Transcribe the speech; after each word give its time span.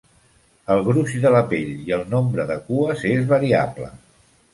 El 0.75 0.79
gruix 0.85 1.11
de 1.25 1.31
la 1.35 1.41
pell 1.51 1.75
i 1.89 1.93
el 1.97 2.05
nombre 2.13 2.45
de 2.53 2.57
cues 2.71 3.05
és 3.11 3.29
variable. 3.33 3.91